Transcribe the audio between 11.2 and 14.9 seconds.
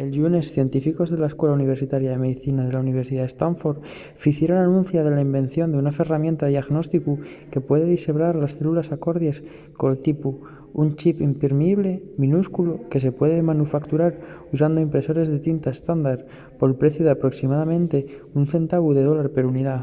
imprimible minúsculu que se puede manufacturar usando